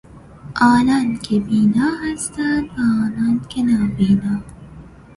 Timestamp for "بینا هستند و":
1.39-2.81